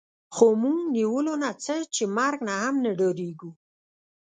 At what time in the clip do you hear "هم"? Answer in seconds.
2.63-2.75